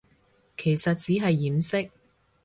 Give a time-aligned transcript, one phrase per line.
[0.57, 1.91] 其實只係掩飾